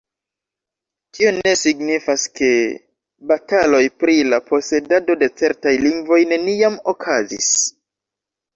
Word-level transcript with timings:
Tio 1.17 1.33
ne 1.35 1.51
signifas 1.63 2.23
ke 2.39 2.49
bataloj 3.33 3.83
pri 4.05 4.17
la 4.33 4.41
posedado 4.49 5.19
de 5.27 5.31
certaj 5.43 5.77
lingvoj 5.87 6.21
neniam 6.35 6.83
okazis 6.97 7.55